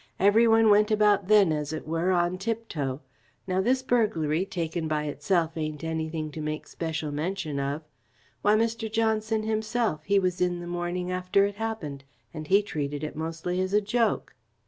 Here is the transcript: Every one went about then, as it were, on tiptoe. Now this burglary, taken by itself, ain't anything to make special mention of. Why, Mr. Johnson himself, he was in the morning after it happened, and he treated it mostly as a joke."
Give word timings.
Every 0.19 0.47
one 0.47 0.71
went 0.71 0.89
about 0.89 1.27
then, 1.27 1.51
as 1.51 1.71
it 1.71 1.87
were, 1.87 2.09
on 2.11 2.39
tiptoe. 2.39 3.01
Now 3.45 3.61
this 3.61 3.83
burglary, 3.83 4.47
taken 4.47 4.87
by 4.87 5.03
itself, 5.03 5.55
ain't 5.55 5.83
anything 5.83 6.31
to 6.31 6.41
make 6.41 6.65
special 6.67 7.11
mention 7.11 7.59
of. 7.59 7.83
Why, 8.41 8.55
Mr. 8.55 8.91
Johnson 8.91 9.43
himself, 9.43 10.01
he 10.05 10.17
was 10.17 10.41
in 10.41 10.59
the 10.59 10.65
morning 10.65 11.11
after 11.11 11.45
it 11.45 11.57
happened, 11.57 12.03
and 12.33 12.47
he 12.47 12.63
treated 12.63 13.03
it 13.03 13.15
mostly 13.15 13.61
as 13.61 13.73
a 13.73 13.79
joke." 13.79 14.33